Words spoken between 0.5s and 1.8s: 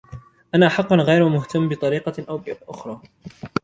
أنا حقاً غير مهتم